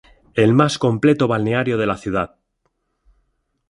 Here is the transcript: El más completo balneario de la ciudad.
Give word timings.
El 0.33 0.55
más 0.55 0.79
completo 0.79 1.27
balneario 1.27 1.77
de 1.77 1.85
la 1.85 1.95
ciudad. 1.95 2.35